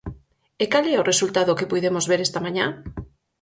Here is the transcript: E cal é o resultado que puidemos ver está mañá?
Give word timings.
E 0.63 0.65
cal 0.71 0.85
é 0.93 0.97
o 0.99 1.07
resultado 1.11 1.57
que 1.57 1.69
puidemos 1.71 2.05
ver 2.11 2.21
está 2.23 2.39
mañá? 2.45 2.67